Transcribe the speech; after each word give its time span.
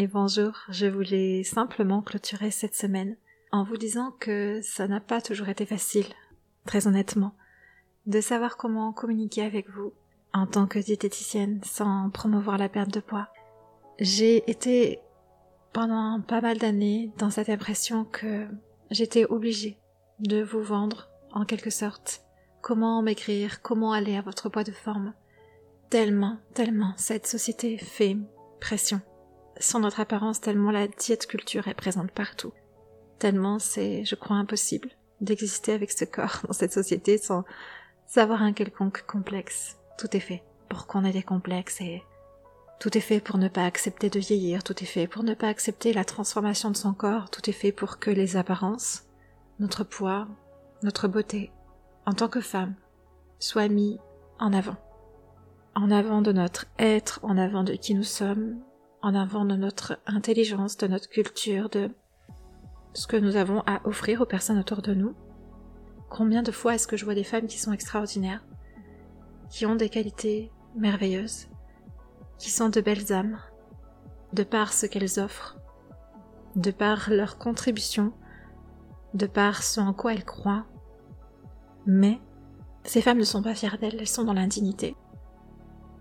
et 0.00 0.06
bonjour. 0.06 0.52
Je 0.70 0.86
voulais 0.86 1.42
simplement 1.44 2.00
clôturer 2.00 2.50
cette 2.50 2.74
semaine 2.74 3.16
en 3.52 3.64
vous 3.64 3.76
disant 3.76 4.14
que 4.18 4.60
ça 4.62 4.88
n'a 4.88 4.98
pas 4.98 5.20
toujours 5.20 5.50
été 5.50 5.66
facile, 5.66 6.06
très 6.64 6.86
honnêtement, 6.86 7.34
de 8.06 8.22
savoir 8.22 8.56
comment 8.56 8.94
communiquer 8.94 9.42
avec 9.42 9.68
vous 9.68 9.92
en 10.32 10.46
tant 10.46 10.66
que 10.66 10.78
diététicienne 10.78 11.60
sans 11.64 12.08
promouvoir 12.08 12.56
la 12.56 12.70
perte 12.70 12.94
de 12.94 13.00
poids. 13.00 13.28
J'ai 13.98 14.50
été 14.50 15.00
pendant 15.74 16.22
pas 16.22 16.40
mal 16.40 16.56
d'années 16.56 17.12
dans 17.18 17.28
cette 17.28 17.50
impression 17.50 18.06
que 18.06 18.46
j'étais 18.90 19.26
obligée 19.26 19.76
de 20.18 20.42
vous 20.42 20.62
vendre 20.62 21.10
en 21.32 21.44
quelque 21.44 21.68
sorte 21.68 22.24
comment 22.62 23.02
m'écrire, 23.02 23.60
comment 23.60 23.92
aller 23.92 24.16
à 24.16 24.22
votre 24.22 24.48
poids 24.48 24.64
de 24.64 24.72
forme. 24.72 25.12
Tellement, 25.90 26.38
tellement 26.54 26.94
cette 26.96 27.26
société 27.26 27.76
fait 27.76 28.16
pression 28.60 29.02
sur 29.60 29.78
notre 29.78 30.00
apparence, 30.00 30.40
tellement 30.40 30.70
la 30.70 30.88
diète 30.88 31.26
culture 31.26 31.68
est 31.68 31.74
présente 31.74 32.10
partout. 32.10 32.52
Tellement 33.18 33.58
c'est, 33.58 34.04
je 34.04 34.14
crois, 34.14 34.36
impossible 34.36 34.90
d'exister 35.20 35.72
avec 35.72 35.92
ce 35.92 36.04
corps 36.04 36.40
dans 36.46 36.52
cette 36.52 36.72
société 36.72 37.18
sans 37.18 37.44
savoir 38.06 38.42
un 38.42 38.52
quelconque 38.52 39.04
complexe. 39.06 39.76
Tout 39.98 40.16
est 40.16 40.20
fait 40.20 40.42
pour 40.68 40.86
qu'on 40.86 41.04
ait 41.04 41.12
des 41.12 41.22
complexes 41.22 41.80
et 41.80 42.02
tout 42.80 42.96
est 42.96 43.02
fait 43.02 43.20
pour 43.20 43.36
ne 43.36 43.48
pas 43.48 43.66
accepter 43.66 44.08
de 44.08 44.18
vieillir, 44.18 44.64
tout 44.64 44.82
est 44.82 44.86
fait 44.86 45.06
pour 45.06 45.22
ne 45.22 45.34
pas 45.34 45.48
accepter 45.48 45.92
la 45.92 46.04
transformation 46.04 46.70
de 46.70 46.76
son 46.76 46.94
corps, 46.94 47.28
tout 47.28 47.48
est 47.50 47.54
fait 47.54 47.72
pour 47.72 47.98
que 47.98 48.10
les 48.10 48.36
apparences, 48.36 49.04
notre 49.58 49.84
poids, 49.84 50.26
notre 50.82 51.06
beauté, 51.06 51.52
en 52.06 52.14
tant 52.14 52.28
que 52.28 52.40
femme, 52.40 52.74
soient 53.38 53.68
mis 53.68 53.98
en 54.38 54.54
avant. 54.54 54.76
En 55.74 55.90
avant 55.90 56.22
de 56.22 56.32
notre 56.32 56.64
être, 56.78 57.20
en 57.22 57.36
avant 57.36 57.64
de 57.64 57.74
qui 57.74 57.94
nous 57.94 58.02
sommes, 58.02 58.58
en 59.02 59.14
avant 59.14 59.44
de 59.44 59.56
notre 59.56 59.98
intelligence, 60.06 60.76
de 60.76 60.86
notre 60.86 61.08
culture, 61.08 61.68
de 61.68 61.90
ce 62.92 63.06
que 63.06 63.16
nous 63.16 63.36
avons 63.36 63.62
à 63.66 63.80
offrir 63.84 64.20
aux 64.20 64.26
personnes 64.26 64.58
autour 64.58 64.82
de 64.82 64.94
nous. 64.94 65.14
Combien 66.08 66.42
de 66.42 66.50
fois 66.50 66.74
est-ce 66.74 66.88
que 66.88 66.96
je 66.96 67.04
vois 67.04 67.14
des 67.14 67.24
femmes 67.24 67.46
qui 67.46 67.58
sont 67.58 67.72
extraordinaires, 67.72 68.44
qui 69.48 69.64
ont 69.64 69.76
des 69.76 69.88
qualités 69.88 70.50
merveilleuses, 70.76 71.48
qui 72.38 72.50
sont 72.50 72.68
de 72.68 72.80
belles 72.80 73.12
âmes, 73.12 73.38
de 74.32 74.42
par 74.42 74.72
ce 74.72 74.86
qu'elles 74.86 75.20
offrent, 75.20 75.56
de 76.56 76.70
par 76.70 77.10
leur 77.10 77.38
contribution, 77.38 78.12
de 79.14 79.26
par 79.26 79.62
ce 79.62 79.80
en 79.80 79.92
quoi 79.92 80.14
elles 80.14 80.24
croient. 80.24 80.66
Mais 81.86 82.20
ces 82.84 83.02
femmes 83.02 83.18
ne 83.18 83.24
sont 83.24 83.42
pas 83.42 83.54
fières 83.54 83.78
d'elles, 83.78 83.96
elles 83.98 84.08
sont 84.08 84.24
dans 84.24 84.32
l'indignité. 84.32 84.96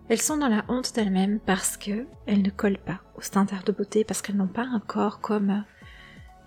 Elles 0.10 0.22
sont 0.22 0.38
dans 0.38 0.48
la 0.48 0.66
honte 0.68 0.96
d'elles-mêmes 0.96 1.40
parce 1.40 1.78
que 1.78 2.08
elles 2.26 2.42
ne 2.42 2.50
collent 2.50 2.80
pas 2.80 3.00
aux 3.16 3.22
standards 3.22 3.64
de 3.64 3.72
beauté, 3.72 4.04
parce 4.04 4.24
qu'elles 4.24 4.38
n'ont 4.38 4.48
pas 4.48 4.66
un 4.66 4.80
corps 4.80 5.22
comme 5.22 5.64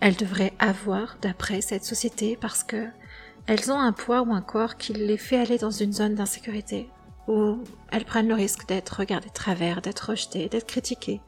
elles 0.00 0.16
devraient 0.16 0.52
avoir 0.58 1.16
d'après 1.22 1.60
cette 1.60 1.84
société, 1.84 2.36
parce 2.40 2.64
que 2.64 2.88
elles 3.46 3.70
ont 3.70 3.78
un 3.78 3.92
poids 3.92 4.22
ou 4.22 4.32
un 4.32 4.42
corps 4.42 4.76
qui 4.76 4.92
les 4.92 5.16
fait 5.16 5.38
aller 5.38 5.58
dans 5.58 5.70
une 5.70 5.92
zone 5.92 6.16
d'insécurité, 6.16 6.88
où 7.28 7.58
elles 7.92 8.04
prennent 8.04 8.26
le 8.26 8.34
risque 8.34 8.66
d'être 8.66 8.98
regardées 8.98 9.28
de 9.28 9.32
travers, 9.32 9.80
d'être 9.80 10.10
rejetées, 10.10 10.48
d'être 10.48 10.66
critiquées, 10.66 11.20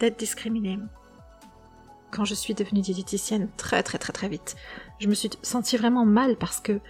d'être 0.00 0.18
discriminées. 0.18 0.78
Quand 2.10 2.24
je 2.24 2.34
suis 2.34 2.54
devenue 2.54 2.80
diététicienne 2.80 3.48
très 3.58 3.82
très 3.82 3.98
très 3.98 4.12
très 4.14 4.30
vite, 4.30 4.56
je 5.00 5.08
me 5.08 5.14
suis 5.14 5.30
sentie 5.42 5.76
vraiment 5.76 6.06
mal 6.06 6.36
parce 6.36 6.60
que 6.60 6.80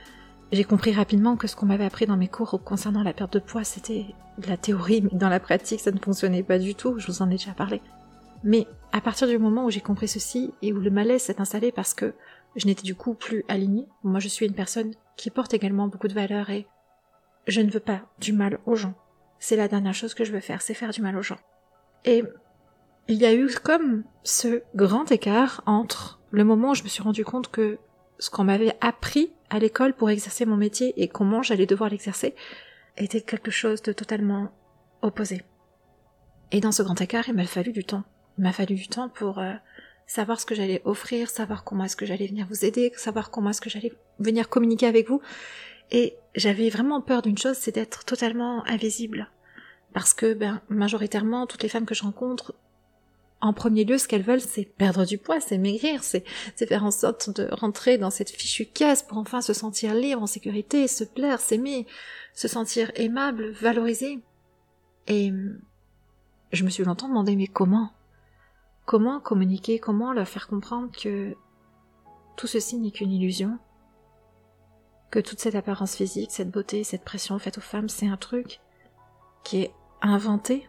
j'ai 0.54 0.64
compris 0.64 0.92
rapidement 0.92 1.36
que 1.36 1.46
ce 1.46 1.56
qu'on 1.56 1.66
m'avait 1.66 1.84
appris 1.84 2.06
dans 2.06 2.16
mes 2.16 2.28
cours 2.28 2.62
concernant 2.62 3.02
la 3.02 3.12
perte 3.12 3.34
de 3.34 3.38
poids, 3.38 3.64
c'était 3.64 4.06
de 4.38 4.48
la 4.48 4.56
théorie, 4.56 5.02
mais 5.02 5.18
dans 5.18 5.28
la 5.28 5.40
pratique, 5.40 5.80
ça 5.80 5.90
ne 5.90 5.98
fonctionnait 5.98 6.42
pas 6.42 6.58
du 6.58 6.74
tout, 6.74 6.98
je 6.98 7.06
vous 7.06 7.22
en 7.22 7.28
ai 7.28 7.36
déjà 7.36 7.52
parlé. 7.52 7.80
Mais 8.42 8.66
à 8.92 9.00
partir 9.00 9.26
du 9.26 9.38
moment 9.38 9.64
où 9.64 9.70
j'ai 9.70 9.80
compris 9.80 10.06
ceci 10.06 10.52
et 10.60 10.72
où 10.72 10.80
le 10.80 10.90
malaise 10.90 11.22
s'est 11.22 11.40
installé 11.40 11.72
parce 11.72 11.94
que 11.94 12.14
je 12.56 12.66
n'étais 12.66 12.82
du 12.82 12.94
coup 12.94 13.14
plus 13.14 13.44
alignée, 13.48 13.88
moi 14.02 14.20
je 14.20 14.28
suis 14.28 14.46
une 14.46 14.54
personne 14.54 14.92
qui 15.16 15.30
porte 15.30 15.54
également 15.54 15.88
beaucoup 15.88 16.08
de 16.08 16.14
valeurs 16.14 16.50
et 16.50 16.66
je 17.46 17.60
ne 17.60 17.70
veux 17.70 17.80
pas 17.80 18.02
du 18.18 18.32
mal 18.32 18.58
aux 18.66 18.76
gens. 18.76 18.94
C'est 19.38 19.56
la 19.56 19.68
dernière 19.68 19.94
chose 19.94 20.14
que 20.14 20.24
je 20.24 20.32
veux 20.32 20.40
faire, 20.40 20.62
c'est 20.62 20.74
faire 20.74 20.90
du 20.90 21.02
mal 21.02 21.16
aux 21.16 21.22
gens. 21.22 21.38
Et 22.04 22.22
il 23.08 23.16
y 23.16 23.26
a 23.26 23.34
eu 23.34 23.48
comme 23.62 24.04
ce 24.22 24.62
grand 24.74 25.10
écart 25.10 25.62
entre 25.66 26.20
le 26.30 26.44
moment 26.44 26.70
où 26.70 26.74
je 26.74 26.82
me 26.82 26.88
suis 26.88 27.02
rendu 27.02 27.24
compte 27.24 27.50
que 27.50 27.78
ce 28.18 28.30
qu'on 28.30 28.44
m'avait 28.44 28.76
appris 28.80 29.32
à 29.50 29.58
l'école 29.58 29.94
pour 29.94 30.10
exercer 30.10 30.46
mon 30.46 30.56
métier 30.56 30.94
et 31.02 31.08
comment 31.08 31.42
j'allais 31.42 31.66
devoir 31.66 31.90
l'exercer 31.90 32.34
était 32.96 33.20
quelque 33.20 33.50
chose 33.50 33.82
de 33.82 33.92
totalement 33.92 34.50
opposé. 35.02 35.42
Et 36.52 36.60
dans 36.60 36.72
ce 36.72 36.82
grand 36.82 37.00
écart, 37.00 37.28
il 37.28 37.34
m'a 37.34 37.46
fallu 37.46 37.72
du 37.72 37.84
temps. 37.84 38.04
Il 38.38 38.44
m'a 38.44 38.52
fallu 38.52 38.74
du 38.74 38.88
temps 38.88 39.08
pour 39.08 39.38
euh, 39.38 39.52
savoir 40.06 40.40
ce 40.40 40.46
que 40.46 40.54
j'allais 40.54 40.82
offrir, 40.84 41.30
savoir 41.30 41.64
comment 41.64 41.84
est-ce 41.84 41.96
que 41.96 42.06
j'allais 42.06 42.26
venir 42.26 42.46
vous 42.48 42.64
aider, 42.64 42.92
savoir 42.96 43.30
comment 43.30 43.50
est-ce 43.50 43.60
que 43.60 43.70
j'allais 43.70 43.92
venir 44.18 44.48
communiquer 44.48 44.86
avec 44.86 45.08
vous. 45.08 45.20
Et 45.90 46.16
j'avais 46.34 46.70
vraiment 46.70 47.00
peur 47.00 47.22
d'une 47.22 47.38
chose, 47.38 47.56
c'est 47.56 47.74
d'être 47.74 48.04
totalement 48.04 48.64
invisible. 48.66 49.30
Parce 49.92 50.14
que, 50.14 50.34
ben, 50.34 50.60
majoritairement, 50.68 51.46
toutes 51.46 51.62
les 51.62 51.68
femmes 51.68 51.86
que 51.86 51.94
je 51.94 52.02
rencontre 52.02 52.54
en 53.44 53.52
premier 53.52 53.84
lieu, 53.84 53.98
ce 53.98 54.08
qu'elles 54.08 54.22
veulent, 54.22 54.40
c'est 54.40 54.64
perdre 54.64 55.04
du 55.04 55.18
poids, 55.18 55.38
c'est 55.38 55.58
maigrir, 55.58 56.02
c'est 56.02 56.24
faire 56.56 56.82
en 56.82 56.90
sorte 56.90 57.28
de 57.28 57.46
rentrer 57.52 57.98
dans 57.98 58.08
cette 58.08 58.30
fichue 58.30 58.64
casse 58.64 59.02
pour 59.02 59.18
enfin 59.18 59.42
se 59.42 59.52
sentir 59.52 59.92
libre, 59.92 60.22
en 60.22 60.26
sécurité, 60.26 60.88
se 60.88 61.04
plaire, 61.04 61.38
s'aimer, 61.40 61.86
se 62.32 62.48
sentir 62.48 62.90
aimable, 62.94 63.50
valorisé. 63.50 64.20
Et 65.08 65.30
je 66.52 66.64
me 66.64 66.70
suis 66.70 66.84
longtemps 66.84 67.08
demandé, 67.08 67.36
mais 67.36 67.46
comment? 67.46 67.90
Comment 68.86 69.20
communiquer? 69.20 69.78
Comment 69.78 70.14
leur 70.14 70.26
faire 70.26 70.48
comprendre 70.48 70.90
que 70.90 71.36
tout 72.38 72.46
ceci 72.46 72.78
n'est 72.78 72.92
qu'une 72.92 73.12
illusion? 73.12 73.58
Que 75.10 75.18
toute 75.18 75.40
cette 75.40 75.54
apparence 75.54 75.96
physique, 75.96 76.30
cette 76.30 76.50
beauté, 76.50 76.82
cette 76.82 77.04
pression 77.04 77.38
faite 77.38 77.58
aux 77.58 77.60
femmes, 77.60 77.90
c'est 77.90 78.08
un 78.08 78.16
truc 78.16 78.60
qui 79.42 79.60
est 79.60 79.74
inventé, 80.00 80.66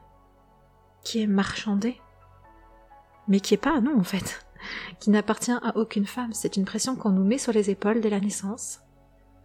qui 1.05 1.21
est 1.21 1.27
marchandé? 1.27 2.01
Mais 3.27 3.39
qui 3.39 3.53
est 3.53 3.57
pas 3.57 3.77
à 3.77 3.81
nous 3.81 3.97
en 3.97 4.03
fait, 4.03 4.45
qui 4.99 5.09
n'appartient 5.09 5.51
à 5.51 5.77
aucune 5.77 6.05
femme. 6.05 6.33
C'est 6.33 6.57
une 6.57 6.65
pression 6.65 6.95
qu'on 6.95 7.11
nous 7.11 7.23
met 7.23 7.37
sur 7.37 7.53
les 7.53 7.69
épaules 7.69 8.01
dès 8.01 8.09
la 8.09 8.19
naissance, 8.19 8.81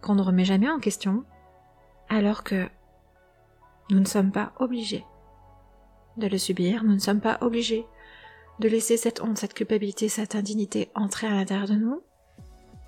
qu'on 0.01 0.15
ne 0.15 0.21
remet 0.21 0.45
jamais 0.45 0.69
en 0.69 0.79
question, 0.79 1.23
alors 2.09 2.43
que 2.43 2.67
nous 3.89 3.99
ne 3.99 4.05
sommes 4.05 4.31
pas 4.31 4.53
obligés 4.59 5.05
de 6.17 6.27
le 6.27 6.37
subir, 6.37 6.83
nous 6.83 6.93
ne 6.93 6.99
sommes 6.99 7.21
pas 7.21 7.37
obligés 7.41 7.85
de 8.59 8.67
laisser 8.67 8.97
cette 8.97 9.21
honte, 9.21 9.37
cette 9.37 9.53
culpabilité, 9.53 10.07
cette 10.09 10.35
indignité 10.35 10.89
entrer 10.93 11.27
à 11.27 11.31
l'intérieur 11.31 11.67
de 11.67 11.75
nous. 11.75 12.01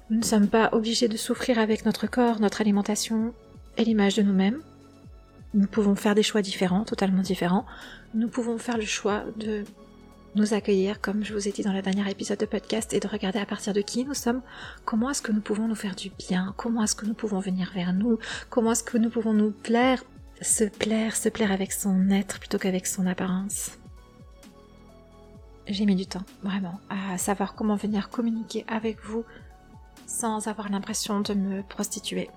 Nous 0.09 0.17
ne 0.17 0.23
sommes 0.23 0.47
pas 0.47 0.69
obligés 0.73 1.07
de 1.07 1.17
souffrir 1.17 1.57
avec 1.57 1.85
notre 1.85 2.07
corps, 2.07 2.39
notre 2.39 2.61
alimentation 2.61 3.33
et 3.77 3.83
l'image 3.83 4.15
de 4.15 4.21
nous-mêmes. 4.21 4.61
Nous 5.53 5.67
pouvons 5.67 5.95
faire 5.95 6.15
des 6.15 6.23
choix 6.23 6.41
différents, 6.41 6.83
totalement 6.83 7.21
différents. 7.21 7.65
Nous 8.13 8.27
pouvons 8.27 8.57
faire 8.57 8.77
le 8.77 8.85
choix 8.85 9.23
de 9.37 9.63
nous 10.35 10.53
accueillir, 10.53 10.99
comme 11.01 11.23
je 11.23 11.33
vous 11.33 11.47
ai 11.47 11.51
dit 11.51 11.61
dans 11.61 11.73
le 11.73 11.81
dernier 11.81 12.09
épisode 12.09 12.39
de 12.39 12.45
podcast, 12.45 12.93
et 12.93 12.99
de 12.99 13.07
regarder 13.07 13.39
à 13.39 13.45
partir 13.45 13.73
de 13.73 13.81
qui 13.81 14.05
nous 14.05 14.13
sommes, 14.13 14.41
comment 14.85 15.09
est-ce 15.09 15.21
que 15.21 15.31
nous 15.31 15.41
pouvons 15.41 15.67
nous 15.67 15.75
faire 15.75 15.95
du 15.95 16.09
bien, 16.09 16.53
comment 16.57 16.83
est-ce 16.83 16.95
que 16.95 17.05
nous 17.05 17.13
pouvons 17.13 17.39
venir 17.39 17.71
vers 17.73 17.93
nous, 17.93 18.17
comment 18.49 18.71
est-ce 18.71 18.83
que 18.83 18.97
nous 18.97 19.09
pouvons 19.09 19.33
nous 19.33 19.51
plaire, 19.51 20.03
se 20.41 20.63
plaire, 20.63 21.15
se 21.15 21.29
plaire 21.29 21.51
avec 21.51 21.71
son 21.71 22.09
être 22.09 22.39
plutôt 22.39 22.57
qu'avec 22.57 22.87
son 22.87 23.05
apparence? 23.05 23.71
J'ai 25.67 25.85
mis 25.85 25.95
du 25.95 26.05
temps, 26.05 26.25
vraiment, 26.41 26.79
à 26.89 27.17
savoir 27.17 27.55
comment 27.55 27.75
venir 27.75 28.09
communiquer 28.09 28.65
avec 28.67 29.03
vous 29.05 29.23
sans 30.05 30.47
avoir 30.47 30.69
l'impression 30.69 31.21
de 31.21 31.33
me 31.33 31.61
prostituer 31.63 32.29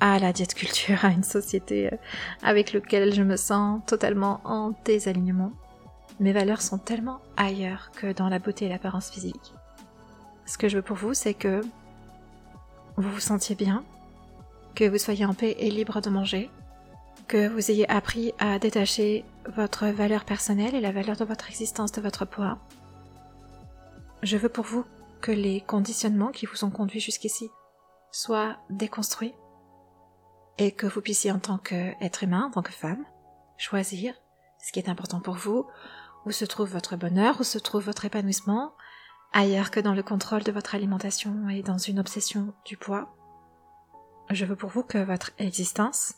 à 0.00 0.18
la 0.18 0.32
diète 0.32 0.54
culture, 0.54 1.04
à 1.04 1.10
une 1.10 1.22
société 1.22 1.86
euh, 1.86 1.96
avec 2.42 2.72
laquelle 2.72 3.14
je 3.14 3.22
me 3.22 3.36
sens 3.36 3.80
totalement 3.86 4.40
en 4.44 4.72
désalignement 4.84 5.52
mes 6.22 6.32
valeurs 6.32 6.62
sont 6.62 6.78
tellement 6.78 7.20
ailleurs 7.36 7.90
que 7.90 8.12
dans 8.12 8.28
la 8.28 8.38
beauté 8.38 8.66
et 8.66 8.68
l'apparence 8.68 9.10
physique. 9.10 9.52
Ce 10.46 10.56
que 10.56 10.68
je 10.68 10.76
veux 10.76 10.82
pour 10.82 10.96
vous, 10.96 11.14
c'est 11.14 11.34
que 11.34 11.60
vous 12.96 13.10
vous 13.10 13.20
sentiez 13.20 13.56
bien, 13.56 13.84
que 14.76 14.88
vous 14.88 14.98
soyez 14.98 15.24
en 15.24 15.34
paix 15.34 15.56
et 15.58 15.70
libre 15.70 16.00
de 16.00 16.10
manger, 16.10 16.48
que 17.26 17.48
vous 17.48 17.70
ayez 17.72 17.90
appris 17.90 18.32
à 18.38 18.60
détacher 18.60 19.24
votre 19.56 19.86
valeur 19.88 20.24
personnelle 20.24 20.76
et 20.76 20.80
la 20.80 20.92
valeur 20.92 21.16
de 21.16 21.24
votre 21.24 21.48
existence 21.48 21.90
de 21.90 22.00
votre 22.00 22.24
poids. 22.24 22.58
Je 24.22 24.36
veux 24.36 24.48
pour 24.48 24.64
vous 24.64 24.84
que 25.20 25.32
les 25.32 25.60
conditionnements 25.60 26.30
qui 26.30 26.46
vous 26.46 26.64
ont 26.64 26.70
conduit 26.70 27.00
jusqu'ici 27.00 27.50
soient 28.12 28.58
déconstruits 28.70 29.34
et 30.58 30.70
que 30.70 30.86
vous 30.86 31.00
puissiez 31.00 31.32
en 31.32 31.40
tant 31.40 31.58
qu'être 31.58 32.22
humain, 32.22 32.44
en 32.46 32.50
tant 32.50 32.62
que 32.62 32.72
femme, 32.72 33.04
choisir 33.56 34.14
ce 34.64 34.70
qui 34.70 34.78
est 34.78 34.88
important 34.88 35.20
pour 35.20 35.34
vous, 35.34 35.66
où 36.26 36.32
se 36.32 36.44
trouve 36.44 36.70
votre 36.70 36.96
bonheur, 36.96 37.40
où 37.40 37.44
se 37.44 37.58
trouve 37.58 37.84
votre 37.84 38.04
épanouissement, 38.04 38.74
ailleurs 39.32 39.70
que 39.70 39.80
dans 39.80 39.94
le 39.94 40.02
contrôle 40.02 40.42
de 40.42 40.52
votre 40.52 40.74
alimentation 40.74 41.48
et 41.48 41.62
dans 41.62 41.78
une 41.78 41.98
obsession 41.98 42.54
du 42.64 42.76
poids. 42.76 43.14
Je 44.30 44.44
veux 44.44 44.56
pour 44.56 44.70
vous 44.70 44.82
que 44.82 44.98
votre 44.98 45.32
existence 45.38 46.14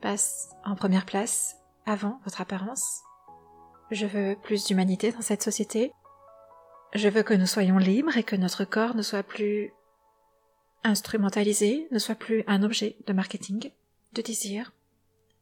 passe 0.00 0.50
en 0.64 0.74
première 0.74 1.06
place 1.06 1.56
avant 1.86 2.20
votre 2.24 2.40
apparence. 2.40 3.02
Je 3.90 4.06
veux 4.06 4.36
plus 4.42 4.64
d'humanité 4.66 5.12
dans 5.12 5.22
cette 5.22 5.42
société. 5.42 5.92
Je 6.94 7.08
veux 7.08 7.22
que 7.22 7.34
nous 7.34 7.46
soyons 7.46 7.78
libres 7.78 8.16
et 8.16 8.22
que 8.22 8.36
notre 8.36 8.64
corps 8.64 8.94
ne 8.94 9.02
soit 9.02 9.22
plus 9.22 9.72
instrumentalisé, 10.84 11.88
ne 11.90 11.98
soit 11.98 12.14
plus 12.14 12.44
un 12.46 12.62
objet 12.62 12.96
de 13.06 13.12
marketing, 13.12 13.70
de 14.12 14.22
désir, 14.22 14.72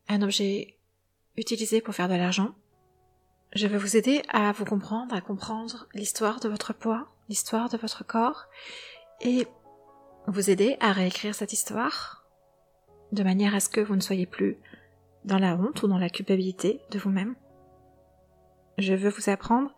un 0.08 0.22
objet 0.22 0.78
utilisé 1.36 1.80
pour 1.80 1.94
faire 1.94 2.08
de 2.08 2.14
l'argent. 2.14 2.54
Je 3.58 3.66
veux 3.66 3.76
vous 3.76 3.96
aider 3.96 4.22
à 4.28 4.52
vous 4.52 4.64
comprendre, 4.64 5.12
à 5.16 5.20
comprendre 5.20 5.88
l'histoire 5.92 6.38
de 6.38 6.48
votre 6.48 6.72
poids, 6.72 7.08
l'histoire 7.28 7.68
de 7.68 7.76
votre 7.76 8.06
corps, 8.06 8.46
et 9.20 9.48
vous 10.28 10.48
aider 10.48 10.76
à 10.78 10.92
réécrire 10.92 11.34
cette 11.34 11.52
histoire 11.52 12.24
de 13.10 13.24
manière 13.24 13.56
à 13.56 13.58
ce 13.58 13.68
que 13.68 13.80
vous 13.80 13.96
ne 13.96 14.00
soyez 14.00 14.26
plus 14.26 14.58
dans 15.24 15.40
la 15.40 15.56
honte 15.56 15.82
ou 15.82 15.88
dans 15.88 15.98
la 15.98 16.08
culpabilité 16.08 16.80
de 16.92 17.00
vous-même. 17.00 17.34
Je 18.78 18.94
veux 18.94 19.10
vous 19.10 19.28
apprendre 19.28 19.76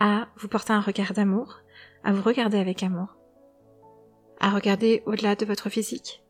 à 0.00 0.26
vous 0.38 0.48
porter 0.48 0.72
un 0.72 0.80
regard 0.80 1.12
d'amour, 1.12 1.60
à 2.02 2.12
vous 2.12 2.22
regarder 2.22 2.58
avec 2.58 2.82
amour, 2.82 3.14
à 4.40 4.50
regarder 4.50 5.04
au-delà 5.06 5.36
de 5.36 5.46
votre 5.46 5.70
physique, 5.70 6.24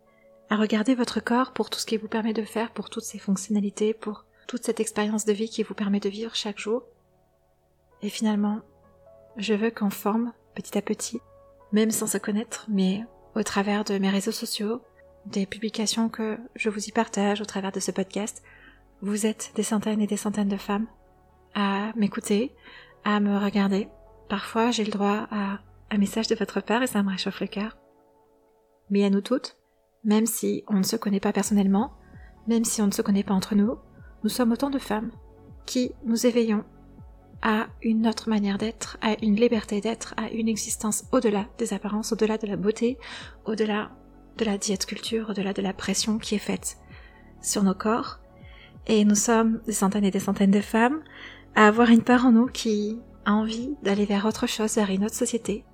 à 0.50 0.56
regarder 0.56 0.94
votre 0.94 1.20
corps 1.20 1.54
pour 1.54 1.70
tout 1.70 1.78
ce 1.78 1.86
qu'il 1.86 2.00
vous 2.00 2.08
permet 2.08 2.34
de 2.34 2.44
faire, 2.44 2.70
pour 2.70 2.90
toutes 2.90 3.04
ses 3.04 3.18
fonctionnalités, 3.18 3.94
pour 3.94 4.26
toute 4.46 4.64
cette 4.64 4.80
expérience 4.80 5.24
de 5.24 5.32
vie 5.32 5.48
qui 5.48 5.62
vous 5.62 5.74
permet 5.74 6.00
de 6.00 6.08
vivre 6.08 6.34
chaque 6.34 6.58
jour. 6.58 6.84
Et 8.02 8.08
finalement, 8.08 8.60
je 9.36 9.54
veux 9.54 9.70
qu'on 9.70 9.90
forme, 9.90 10.32
petit 10.54 10.76
à 10.76 10.82
petit, 10.82 11.20
même 11.72 11.90
sans 11.90 12.06
se 12.06 12.18
connaître, 12.18 12.66
mais 12.68 13.04
au 13.34 13.42
travers 13.42 13.84
de 13.84 13.98
mes 13.98 14.10
réseaux 14.10 14.32
sociaux, 14.32 14.82
des 15.26 15.46
publications 15.46 16.08
que 16.08 16.38
je 16.54 16.68
vous 16.68 16.86
y 16.86 16.92
partage 16.92 17.40
au 17.40 17.44
travers 17.44 17.72
de 17.72 17.80
ce 17.80 17.90
podcast, 17.90 18.42
vous 19.00 19.26
êtes 19.26 19.52
des 19.54 19.62
centaines 19.62 20.00
et 20.00 20.06
des 20.06 20.16
centaines 20.16 20.48
de 20.48 20.56
femmes 20.56 20.86
à 21.54 21.92
m'écouter, 21.96 22.54
à 23.04 23.20
me 23.20 23.36
regarder. 23.38 23.88
Parfois, 24.28 24.70
j'ai 24.70 24.84
le 24.84 24.90
droit 24.90 25.26
à 25.30 25.60
un 25.90 25.98
message 25.98 26.28
de 26.28 26.34
votre 26.34 26.60
part 26.60 26.82
et 26.82 26.86
ça 26.86 27.02
me 27.02 27.10
réchauffe 27.10 27.40
le 27.40 27.46
cœur. 27.46 27.76
Mais 28.90 29.04
à 29.04 29.10
nous 29.10 29.20
toutes, 29.20 29.56
même 30.04 30.26
si 30.26 30.64
on 30.68 30.78
ne 30.78 30.82
se 30.82 30.96
connaît 30.96 31.20
pas 31.20 31.32
personnellement, 31.32 31.92
même 32.46 32.64
si 32.64 32.82
on 32.82 32.86
ne 32.86 32.92
se 32.92 33.02
connaît 33.02 33.22
pas 33.22 33.34
entre 33.34 33.54
nous, 33.54 33.76
nous 34.24 34.30
sommes 34.30 34.52
autant 34.52 34.70
de 34.70 34.78
femmes 34.78 35.10
qui 35.66 35.92
nous 36.04 36.26
éveillons 36.26 36.64
à 37.42 37.66
une 37.82 38.06
autre 38.06 38.28
manière 38.28 38.56
d'être, 38.56 38.98
à 39.00 39.16
une 39.22 39.34
liberté 39.34 39.80
d'être, 39.80 40.14
à 40.16 40.30
une 40.30 40.48
existence 40.48 41.04
au-delà 41.10 41.46
des 41.58 41.74
apparences, 41.74 42.12
au-delà 42.12 42.38
de 42.38 42.46
la 42.46 42.56
beauté, 42.56 42.98
au-delà 43.44 43.90
de 44.38 44.44
la 44.44 44.58
diète 44.58 44.86
culture, 44.86 45.30
au-delà 45.30 45.52
de 45.52 45.62
la 45.62 45.72
pression 45.72 46.18
qui 46.18 46.36
est 46.36 46.38
faite 46.38 46.78
sur 47.40 47.64
nos 47.64 47.74
corps. 47.74 48.20
Et 48.86 49.04
nous 49.04 49.16
sommes 49.16 49.60
des 49.66 49.72
centaines 49.72 50.04
et 50.04 50.10
des 50.12 50.20
centaines 50.20 50.52
de 50.52 50.60
femmes 50.60 51.02
à 51.56 51.66
avoir 51.66 51.90
une 51.90 52.02
part 52.02 52.26
en 52.26 52.32
nous 52.32 52.46
qui 52.46 52.98
a 53.24 53.32
envie 53.32 53.74
d'aller 53.82 54.04
vers 54.04 54.24
autre 54.24 54.46
chose, 54.46 54.76
vers 54.76 54.90
une 54.90 55.04
autre 55.04 55.14
société. 55.14 55.64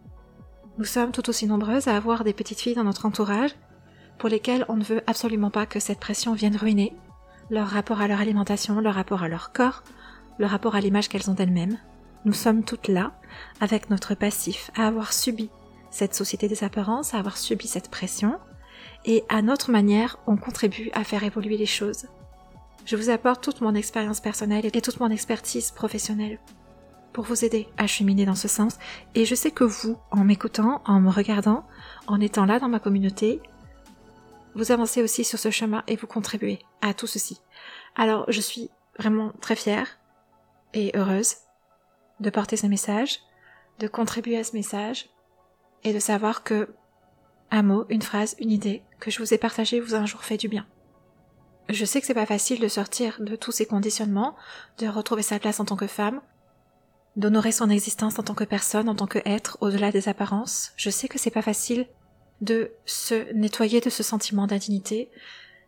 Nous 0.79 0.85
sommes 0.85 1.13
tout 1.13 1.29
aussi 1.29 1.47
nombreuses 1.47 1.89
à 1.89 1.97
avoir 1.97 2.25
des 2.25 2.33
petites 2.33 2.61
filles 2.61 2.75
dans 2.75 2.85
notre 2.85 3.05
entourage 3.05 3.55
pour 4.19 4.29
lesquelles 4.29 4.65
on 4.69 4.77
ne 4.77 4.85
veut 4.85 5.03
absolument 5.07 5.51
pas 5.51 5.67
que 5.67 5.81
cette 5.81 6.01
pression 6.01 6.33
vienne 6.33 6.57
ruiner 6.57 6.95
leur 7.51 7.69
rapport 7.69 8.01
à 8.01 8.09
leur 8.09 8.21
alimentation, 8.21 8.81
leur 8.81 8.95
rapport 8.95 9.23
à 9.23 9.29
leur 9.29 9.53
corps, 9.53 9.83
le 10.39 10.47
rapport 10.47 10.75
à 10.75 10.81
l'image 10.81 11.09
qu'elles 11.09 11.31
ont 11.31 11.35
d'elles-mêmes. 11.35 11.79
Nous 12.25 12.33
sommes 12.33 12.65
toutes 12.65 12.89
là, 12.89 13.13
avec 13.61 13.91
notre 13.91 14.15
passif, 14.15 14.71
à 14.77 14.87
avoir 14.87 15.13
subi 15.13 15.51
cette 15.91 16.15
société 16.15 16.49
des 16.49 16.65
apparences, 16.65 17.15
à 17.15 17.19
avoir 17.19 17.37
subi 17.37 17.67
cette 17.67 17.91
pression, 17.91 18.39
et 19.05 19.25
à 19.29 19.43
notre 19.43 19.71
manière, 19.71 20.19
on 20.27 20.37
contribue 20.37 20.91
à 20.93 21.05
faire 21.05 21.25
évoluer 21.25 21.57
les 21.57 21.67
choses. 21.67 22.07
Je 22.85 22.97
vous 22.97 23.11
apporte 23.11 23.43
toute 23.43 23.61
mon 23.61 23.75
expérience 23.75 24.21
personnelle 24.21 24.67
et 24.67 24.81
toute 24.81 25.01
mon 25.01 25.11
expertise 25.11 25.71
professionnelle 25.71 26.39
pour 27.13 27.25
vous 27.25 27.45
aider 27.45 27.69
à 27.79 27.87
cheminer 27.87 28.27
dans 28.27 28.35
ce 28.35 28.49
sens, 28.49 28.79
et 29.15 29.25
je 29.25 29.35
sais 29.35 29.51
que 29.51 29.65
vous, 29.65 29.97
en 30.11 30.25
m'écoutant, 30.25 30.83
en 30.85 31.01
me 31.01 31.11
regardant, 31.11 31.65
en 32.07 32.21
étant 32.21 32.45
là 32.45 32.59
dans 32.61 32.69
ma 32.69 32.81
communauté, 32.81 33.41
vous 34.59 34.73
avancez 34.73 35.05
aussi 35.05 35.23
sur 35.23 35.39
ce 35.39 35.53
chemin 35.53 35.85
et 35.87 35.95
vous 35.95 36.09
contribuez 36.09 36.59
à 36.83 36.93
tout 36.93 37.07
ceci. 37.07 37.41
Alors 37.95 38.25
je 38.27 38.41
suis 38.41 38.71
vraiment 38.99 39.33
très 39.41 39.55
fière 39.55 40.01
et 40.75 40.91
heureuse 40.97 41.37
de 42.19 42.29
porter 42.29 42.57
ce 42.57 42.67
message, 42.67 43.21
de 43.79 43.87
contribuer 43.87 44.37
à 44.37 44.43
ce 44.43 44.57
message 44.57 45.11
et 45.85 45.95
de 45.95 46.01
savoir 46.01 46.43
que 46.43 46.75
un 47.53 47.63
mot, 47.63 47.87
une 47.89 48.03
phrase, 48.03 48.35
une 48.41 48.51
idée 48.51 48.83
que 48.99 49.13
je 49.13 49.21
vous 49.21 49.33
ai 49.33 49.39
partagé 49.39 49.79
vous 49.79 49.95
a 49.95 49.99
un 49.99 50.07
jour 50.07 50.25
fait 50.25 50.37
du 50.37 50.49
bien. 50.49 50.67
Je 51.69 51.85
sais 51.85 52.01
que 52.01 52.07
c'est 52.07 52.13
pas 52.13 52.27
facile 52.27 52.59
de 52.59 52.69
sortir 52.69 53.17
de 53.21 53.37
tous 53.37 53.53
ces 53.53 53.65
conditionnements, 53.65 54.35
de 54.79 54.89
retrouver 54.89 55.23
sa 55.23 55.39
place 55.39 55.61
en 55.61 55.67
tant 55.67 55.77
que 55.77 55.87
femme, 55.87 56.21
d'honorer 57.15 57.53
son 57.53 57.71
existence 57.71 58.19
en 58.19 58.25
tant 58.25 58.35
que 58.35 58.45
personne, 58.45 58.89
en 58.89 58.97
tant 58.97 59.07
que 59.07 59.21
être, 59.25 59.57
au-delà 59.61 59.93
des 59.93 60.09
apparences. 60.09 60.73
Je 60.77 60.91
sais 60.91 61.07
que 61.07 61.19
c'est 61.19 61.31
pas 61.31 61.43
facile 61.43 61.87
de 62.41 62.73
se 62.85 63.33
nettoyer 63.33 63.81
de 63.81 63.91
ce 63.91 64.03
sentiment 64.03 64.47
d'indignité, 64.47 65.11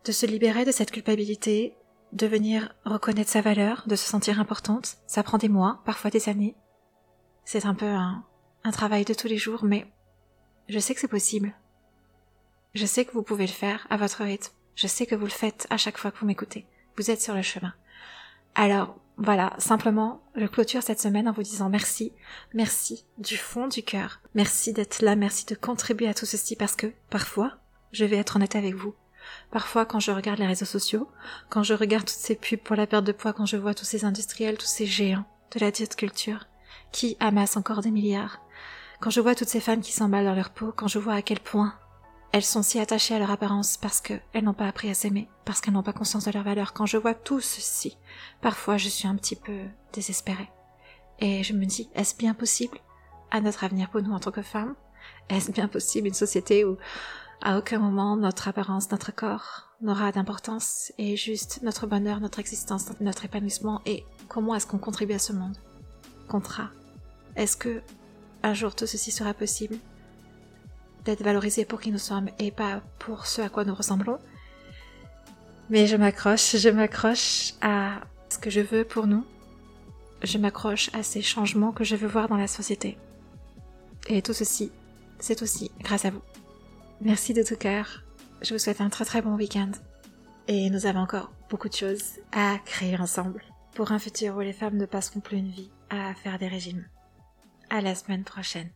de 0.05 0.11
se 0.11 0.25
libérer 0.25 0.65
de 0.65 0.71
cette 0.71 0.91
culpabilité, 0.91 1.75
de 2.13 2.27
venir 2.27 2.73
reconnaître 2.85 3.29
sa 3.29 3.41
valeur, 3.41 3.83
de 3.87 3.95
se 3.95 4.07
sentir 4.07 4.39
importante. 4.39 4.97
Ça 5.07 5.23
prend 5.23 5.37
des 5.37 5.49
mois, 5.49 5.81
parfois 5.85 6.11
des 6.11 6.29
années. 6.29 6.55
C'est 7.45 7.65
un 7.65 7.75
peu 7.75 7.87
un, 7.87 8.23
un 8.63 8.71
travail 8.71 9.05
de 9.05 9.13
tous 9.13 9.27
les 9.27 9.37
jours, 9.37 9.63
mais 9.63 9.87
je 10.69 10.79
sais 10.79 10.93
que 10.93 10.99
c'est 10.99 11.07
possible. 11.07 11.53
Je 12.73 12.85
sais 12.85 13.05
que 13.05 13.11
vous 13.11 13.23
pouvez 13.23 13.45
le 13.45 13.51
faire 13.51 13.85
à 13.89 13.97
votre 13.97 14.23
rythme. 14.23 14.53
Je 14.75 14.87
sais 14.87 15.05
que 15.05 15.15
vous 15.15 15.25
le 15.25 15.31
faites 15.31 15.67
à 15.69 15.77
chaque 15.77 15.97
fois 15.97 16.11
que 16.11 16.19
vous 16.19 16.25
m'écoutez. 16.25 16.65
Vous 16.97 17.11
êtes 17.11 17.21
sur 17.21 17.33
le 17.33 17.41
chemin. 17.41 17.73
Alors, 18.55 18.97
voilà, 19.23 19.53
simplement, 19.59 20.23
je 20.35 20.45
clôture 20.45 20.81
cette 20.81 20.99
semaine 20.99 21.27
en 21.27 21.31
vous 21.31 21.43
disant 21.43 21.69
merci, 21.69 22.11
merci 22.53 23.05
du 23.17 23.37
fond 23.37 23.67
du 23.67 23.83
cœur, 23.83 24.19
merci 24.33 24.73
d'être 24.73 25.01
là, 25.01 25.15
merci 25.15 25.45
de 25.45 25.55
contribuer 25.55 26.07
à 26.07 26.13
tout 26.13 26.25
ceci 26.25 26.55
parce 26.55 26.75
que, 26.75 26.91
parfois, 27.09 27.53
je 27.91 28.05
vais 28.05 28.17
être 28.17 28.37
honnête 28.37 28.55
avec 28.55 28.73
vous, 28.75 28.95
Parfois, 29.51 29.85
quand 29.85 29.99
je 29.99 30.11
regarde 30.11 30.39
les 30.39 30.47
réseaux 30.47 30.65
sociaux, 30.65 31.07
quand 31.49 31.63
je 31.63 31.73
regarde 31.73 32.05
toutes 32.05 32.17
ces 32.17 32.35
pubs 32.35 32.59
pour 32.59 32.75
la 32.75 32.87
perte 32.87 33.05
de 33.05 33.11
poids, 33.11 33.33
quand 33.33 33.45
je 33.45 33.57
vois 33.57 33.73
tous 33.73 33.85
ces 33.85 34.03
industriels, 34.03 34.57
tous 34.57 34.65
ces 34.65 34.85
géants 34.85 35.25
de 35.53 35.59
la 35.59 35.71
diète 35.71 35.95
culture, 35.95 36.47
qui 36.91 37.17
amassent 37.19 37.57
encore 37.57 37.81
des 37.81 37.91
milliards, 37.91 38.41
quand 38.99 39.09
je 39.09 39.21
vois 39.21 39.35
toutes 39.35 39.49
ces 39.49 39.59
femmes 39.59 39.81
qui 39.81 39.91
s'emballent 39.91 40.25
dans 40.25 40.35
leur 40.35 40.51
peau, 40.51 40.73
quand 40.75 40.87
je 40.87 40.99
vois 40.99 41.13
à 41.13 41.21
quel 41.21 41.39
point 41.39 41.75
elles 42.31 42.43
sont 42.43 42.63
si 42.63 42.79
attachées 42.79 43.15
à 43.15 43.19
leur 43.19 43.31
apparence 43.31 43.77
parce 43.77 43.99
qu'elles 43.99 44.43
n'ont 44.43 44.53
pas 44.53 44.67
appris 44.67 44.89
à 44.89 44.93
s'aimer, 44.93 45.27
parce 45.43 45.59
qu'elles 45.59 45.73
n'ont 45.73 45.83
pas 45.83 45.93
conscience 45.93 46.25
de 46.25 46.31
leur 46.31 46.43
valeur, 46.43 46.73
quand 46.73 46.85
je 46.85 46.97
vois 46.97 47.13
tout 47.13 47.41
ceci, 47.41 47.97
parfois 48.41 48.77
je 48.77 48.87
suis 48.87 49.07
un 49.07 49.15
petit 49.15 49.35
peu 49.35 49.59
désespérée. 49.93 50.49
Et 51.19 51.43
je 51.43 51.53
me 51.53 51.65
dis, 51.65 51.89
est-ce 51.93 52.15
bien 52.15 52.33
possible 52.33 52.79
à 53.31 53.41
notre 53.41 53.63
avenir 53.63 53.89
pour 53.89 54.01
nous 54.01 54.13
en 54.13 54.19
tant 54.19 54.31
que 54.31 54.41
femmes 54.41 54.75
Est-ce 55.29 55.51
bien 55.51 55.67
possible 55.67 56.07
une 56.07 56.13
société 56.13 56.63
où 56.63 56.77
à 57.41 57.57
aucun 57.57 57.79
moment 57.79 58.15
notre 58.15 58.47
apparence, 58.47 58.91
notre 58.91 59.13
corps 59.13 59.67
n'aura 59.81 60.11
d'importance 60.11 60.93
et 60.97 61.17
juste 61.17 61.61
notre 61.63 61.85
bonheur, 61.85 62.21
notre 62.21 62.39
existence, 62.39 62.85
notre 63.01 63.25
épanouissement 63.25 63.81
et 63.85 64.05
comment 64.29 64.55
est-ce 64.55 64.67
qu'on 64.67 64.77
contribue 64.77 65.13
à 65.13 65.19
ce 65.19 65.33
monde? 65.33 65.57
Contrat. 66.29 66.69
Est-ce 67.35 67.57
que 67.57 67.81
un 68.43 68.53
jour 68.53 68.73
tout 68.73 68.87
ceci 68.87 69.11
sera 69.11 69.33
possible? 69.33 69.77
D'être 71.05 71.23
valorisé 71.23 71.65
pour 71.65 71.81
qui 71.81 71.91
nous 71.91 71.97
sommes 71.97 72.29
et 72.37 72.51
pas 72.51 72.81
pour 72.99 73.25
ce 73.25 73.41
à 73.41 73.49
quoi 73.49 73.65
nous 73.65 73.73
ressemblons 73.73 74.19
Mais 75.69 75.87
je 75.87 75.95
m'accroche, 75.95 76.55
je 76.57 76.69
m'accroche 76.69 77.53
à 77.61 78.01
ce 78.29 78.37
que 78.37 78.49
je 78.49 78.61
veux 78.61 78.83
pour 78.83 79.07
nous. 79.07 79.25
Je 80.23 80.37
m'accroche 80.37 80.91
à 80.93 81.01
ces 81.01 81.21
changements 81.21 81.71
que 81.71 81.83
je 81.83 81.95
veux 81.95 82.07
voir 82.07 82.27
dans 82.27 82.37
la 82.37 82.47
société. 82.47 82.97
Et 84.07 84.21
tout 84.21 84.33
ceci, 84.33 84.71
c'est 85.19 85.41
aussi 85.41 85.71
grâce 85.79 86.05
à 86.05 86.11
vous. 86.11 86.21
Merci 87.01 87.33
de 87.33 87.41
tout 87.41 87.55
cœur. 87.55 88.03
Je 88.41 88.53
vous 88.53 88.59
souhaite 88.59 88.81
un 88.81 88.89
très 88.89 89.05
très 89.05 89.21
bon 89.21 89.35
week-end. 89.35 89.71
Et 90.47 90.69
nous 90.69 90.85
avons 90.85 90.99
encore 90.99 91.31
beaucoup 91.49 91.69
de 91.69 91.73
choses 91.73 92.19
à 92.31 92.57
créer 92.65 92.97
ensemble 92.97 93.43
pour 93.73 93.91
un 93.91 93.99
futur 93.99 94.35
où 94.35 94.41
les 94.41 94.53
femmes 94.53 94.77
ne 94.77 94.85
passeront 94.85 95.19
plus 95.19 95.37
une 95.37 95.49
vie 95.49 95.71
à 95.89 96.13
faire 96.13 96.37
des 96.37 96.47
régimes. 96.47 96.85
À 97.69 97.81
la 97.81 97.95
semaine 97.95 98.23
prochaine. 98.23 98.69